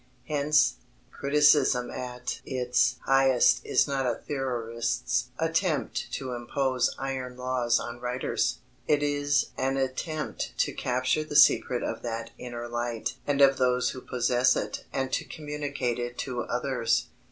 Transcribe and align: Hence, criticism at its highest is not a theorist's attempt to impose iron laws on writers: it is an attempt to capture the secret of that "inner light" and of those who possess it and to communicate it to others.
Hence, 0.27 0.77
criticism 1.11 1.91
at 1.91 2.41
its 2.43 2.95
highest 3.05 3.63
is 3.63 3.87
not 3.87 4.07
a 4.07 4.15
theorist's 4.15 5.27
attempt 5.37 6.11
to 6.13 6.31
impose 6.33 6.95
iron 6.97 7.37
laws 7.37 7.79
on 7.79 7.99
writers: 7.99 8.57
it 8.87 9.03
is 9.03 9.51
an 9.59 9.77
attempt 9.77 10.57
to 10.57 10.73
capture 10.73 11.23
the 11.23 11.35
secret 11.35 11.83
of 11.83 12.01
that 12.01 12.31
"inner 12.39 12.67
light" 12.67 13.13
and 13.27 13.41
of 13.41 13.57
those 13.57 13.91
who 13.91 14.01
possess 14.01 14.55
it 14.55 14.85
and 14.91 15.13
to 15.13 15.23
communicate 15.23 15.99
it 15.99 16.17
to 16.17 16.41
others. 16.45 17.05